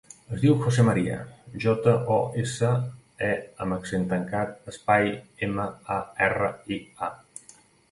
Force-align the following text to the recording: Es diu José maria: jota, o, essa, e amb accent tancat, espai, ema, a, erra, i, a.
Es 0.35 0.39
diu 0.43 0.53
José 0.61 0.83
maria: 0.85 1.17
jota, 1.65 1.93
o, 2.15 2.17
essa, 2.45 2.71
e 3.29 3.29
amb 3.67 3.77
accent 3.77 4.09
tancat, 4.15 4.57
espai, 4.75 5.13
ema, 5.51 5.69
a, 5.99 6.01
erra, 6.31 6.53
i, 6.79 6.83
a. 7.09 7.15